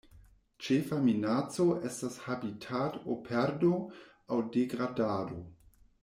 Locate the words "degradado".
4.57-5.39